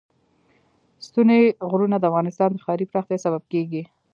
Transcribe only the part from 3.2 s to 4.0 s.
سبب کېږي.